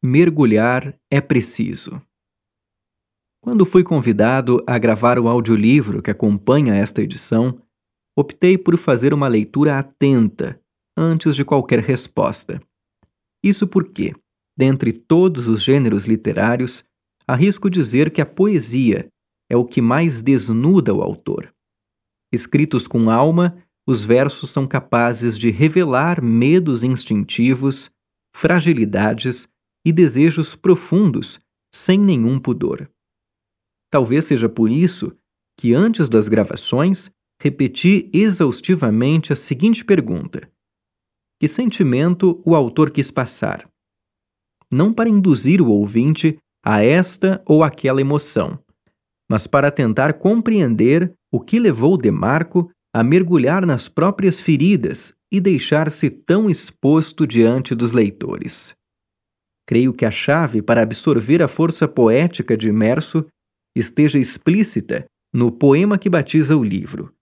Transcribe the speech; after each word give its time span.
Mergulhar 0.00 0.96
é 1.10 1.20
preciso. 1.20 2.00
Quando 3.42 3.66
fui 3.66 3.82
convidado 3.82 4.62
a 4.64 4.78
gravar 4.78 5.18
o 5.18 5.26
audiolivro 5.26 6.00
que 6.00 6.08
acompanha 6.08 6.72
esta 6.72 7.02
edição, 7.02 7.60
optei 8.16 8.56
por 8.56 8.78
fazer 8.78 9.12
uma 9.12 9.26
leitura 9.26 9.76
atenta 9.76 10.60
antes 10.96 11.34
de 11.34 11.44
qualquer 11.44 11.80
resposta. 11.80 12.62
Isso 13.42 13.66
porque, 13.66 14.14
dentre 14.56 14.92
todos 14.92 15.48
os 15.48 15.64
gêneros 15.64 16.04
literários, 16.04 16.84
arrisco 17.26 17.68
dizer 17.68 18.12
que 18.12 18.20
a 18.20 18.26
poesia 18.26 19.08
é 19.50 19.56
o 19.56 19.64
que 19.64 19.82
mais 19.82 20.22
desnuda 20.22 20.94
o 20.94 21.02
autor. 21.02 21.52
Escritos 22.32 22.86
com 22.86 23.10
alma, 23.10 23.56
os 23.84 24.04
versos 24.04 24.50
são 24.50 24.64
capazes 24.64 25.36
de 25.36 25.50
revelar 25.50 26.22
medos 26.22 26.84
instintivos, 26.84 27.90
fragilidades 28.32 29.48
e 29.88 29.92
desejos 29.92 30.54
profundos 30.54 31.40
sem 31.74 31.98
nenhum 31.98 32.38
pudor. 32.38 32.90
Talvez 33.90 34.26
seja 34.26 34.46
por 34.46 34.70
isso 34.70 35.16
que, 35.58 35.72
antes 35.72 36.10
das 36.10 36.28
gravações, 36.28 37.10
repeti 37.40 38.10
exaustivamente 38.12 39.32
a 39.32 39.36
seguinte 39.36 39.82
pergunta: 39.82 40.46
Que 41.40 41.48
sentimento 41.48 42.42
o 42.44 42.54
autor 42.54 42.90
quis 42.90 43.10
passar? 43.10 43.66
Não 44.70 44.92
para 44.92 45.08
induzir 45.08 45.62
o 45.62 45.70
ouvinte 45.70 46.36
a 46.62 46.84
esta 46.84 47.42
ou 47.46 47.64
aquela 47.64 48.02
emoção, 48.02 48.62
mas 49.26 49.46
para 49.46 49.70
tentar 49.70 50.12
compreender 50.18 51.14
o 51.32 51.40
que 51.40 51.58
levou 51.58 51.96
Demarco 51.96 52.70
a 52.94 53.02
mergulhar 53.02 53.64
nas 53.64 53.88
próprias 53.88 54.38
feridas 54.38 55.14
e 55.32 55.40
deixar-se 55.40 56.10
tão 56.10 56.50
exposto 56.50 57.26
diante 57.26 57.74
dos 57.74 57.92
leitores. 57.92 58.76
Creio 59.68 59.92
que 59.92 60.06
a 60.06 60.10
chave 60.10 60.62
para 60.62 60.80
absorver 60.80 61.42
a 61.42 61.46
força 61.46 61.86
poética 61.86 62.56
de 62.56 62.70
Imerso 62.70 63.26
esteja 63.76 64.18
explícita 64.18 65.04
no 65.30 65.52
poema 65.52 65.98
que 65.98 66.08
batiza 66.08 66.56
o 66.56 66.64
livro. 66.64 67.14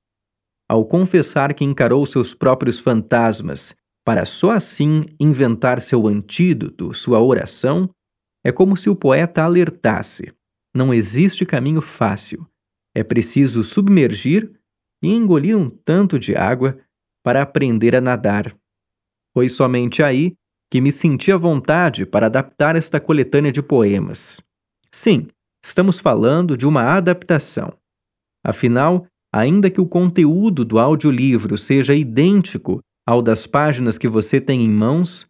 Ao 0.71 0.85
confessar 0.85 1.53
que 1.55 1.65
encarou 1.65 2.07
seus 2.07 2.35
próprios 2.35 2.79
fantasmas 2.79 3.75
para 4.05 4.25
só 4.25 4.53
assim 4.53 5.07
inventar 5.19 5.81
seu 5.81 6.07
antídoto, 6.07 6.95
sua 6.95 7.21
oração, 7.21 7.91
é 8.45 8.53
como 8.53 8.77
se 8.77 8.89
o 8.89 8.95
poeta 8.95 9.43
alertasse: 9.43 10.33
não 10.73 10.95
existe 10.95 11.45
caminho 11.45 11.81
fácil. 11.81 12.47
É 12.95 13.03
preciso 13.03 13.65
submergir 13.65 14.53
e 15.03 15.13
engolir 15.13 15.59
um 15.59 15.69
tanto 15.69 16.17
de 16.17 16.37
água 16.37 16.79
para 17.25 17.43
aprender 17.43 17.97
a 17.97 18.01
nadar. 18.01 18.57
Foi 19.35 19.49
somente 19.49 20.01
aí 20.01 20.37
que 20.71 20.81
me 20.81 20.91
senti 20.91 21.31
à 21.31 21.37
vontade 21.37 22.05
para 22.05 22.27
adaptar 22.27 22.77
esta 22.77 23.01
coletânea 23.01 23.53
de 23.53 23.63
poemas. 23.63 24.41
Sim, 24.91 25.29
estamos 25.65 25.99
falando 25.99 26.57
de 26.57 26.67
uma 26.67 26.83
adaptação. 26.83 27.73
Afinal, 28.45 29.07
ainda 29.33 29.71
que 29.71 29.81
o 29.81 29.87
conteúdo 29.87 30.65
do 30.65 30.79
audiolivro 30.79 31.57
seja 31.57 31.95
idêntico 31.95 32.81
ao 33.07 33.23
das 33.23 33.47
páginas 33.47 33.99
que 33.99 34.09
você 34.09 34.41
tem 34.41 34.63
em 34.63 34.71
mãos, 34.71 35.27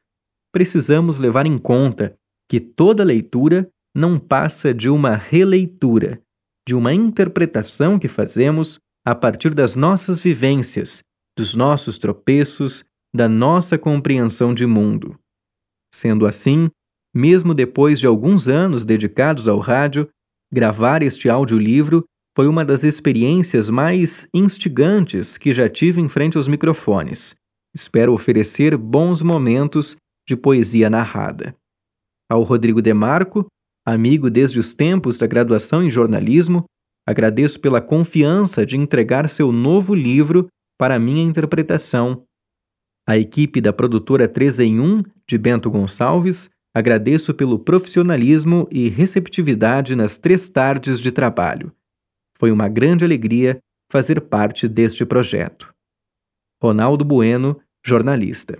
precisamos 0.53 1.19
levar 1.19 1.47
em 1.47 1.59
conta 1.59 2.17
que 2.49 2.61
toda 2.61 3.05
leitura 3.05 3.69
não 3.95 4.19
passa 4.19 4.73
de 4.73 4.89
uma 4.89 5.17
releitura, 5.17 6.21
de 6.67 6.75
uma 6.75 6.93
interpretação 6.93 7.99
que 7.99 8.09
fazemos 8.09 8.79
a 9.05 9.15
partir 9.15 9.55
das 9.55 9.77
nossas 9.77 10.19
vivências, 10.19 11.03
dos 11.37 11.55
nossos 11.55 11.99
tropeços, 11.99 12.85
da 13.15 13.29
nossa 13.29 13.79
compreensão 13.79 14.53
de 14.55 14.67
mundo. 14.67 15.19
Sendo 15.97 16.27
assim, 16.27 16.69
mesmo 17.15 17.55
depois 17.55 17.99
de 17.99 18.07
alguns 18.07 18.49
anos 18.49 18.85
dedicados 18.85 19.49
ao 19.49 19.59
rádio, 19.59 20.07
gravar 20.53 21.03
este 21.03 21.27
audiolivro 21.27 22.05
foi 22.37 22.47
uma 22.47 22.67
das 22.67 22.85
experiências 22.85 23.71
mais 23.71 24.29
instigantes 24.35 25.39
que 25.39 25.55
já 25.55 25.71
tive 25.71 25.99
em 25.99 26.07
frente 26.07 26.37
aos 26.37 26.49
microfones. 26.49 27.35
Espero 27.75 28.13
oferecer 28.13 28.77
bons 28.77 29.23
momentos 29.23 29.97
de 30.29 30.37
poesia 30.37 30.91
narrada. 30.91 31.57
Ao 32.31 32.43
Rodrigo 32.43 32.83
Demarco, 32.83 33.47
amigo 33.87 34.29
desde 34.29 34.61
os 34.61 34.75
tempos 34.75 35.17
da 35.17 35.27
graduação 35.27 35.83
em 35.83 35.91
jornalismo, 35.91 36.67
agradeço 37.09 37.59
pela 37.59 37.81
confiança 37.81 38.67
de 38.67 38.77
entregar 38.77 39.31
seu 39.31 39.51
novo 39.51 39.95
livro 39.95 40.47
para 40.79 40.99
minha 40.99 41.23
interpretação 41.23 42.23
a 43.07 43.17
equipe 43.17 43.61
da 43.61 43.73
produtora 43.73 44.27
3 44.27 44.61
em 44.61 44.81
1 44.81 45.05
de 45.29 45.39
Bento 45.39 45.71
Gonçalves, 45.71 46.51
agradeço 46.75 47.33
pelo 47.33 47.59
profissionalismo 47.59 48.69
e 48.71 48.89
receptividade 48.89 49.95
nas 49.95 50.19
três 50.19 50.51
tardes 50.51 50.99
de 50.99 51.13
trabalho. 51.13 51.73
Foi 52.37 52.51
uma 52.51 52.69
grande 52.69 53.05
alegria 53.05 53.59
fazer 53.91 54.21
parte 54.21 54.67
deste 54.67 55.07
projeto. 55.07 55.73
Ronaldo 56.61 57.05
Bueno, 57.05 57.61
jornalista. 57.85 58.59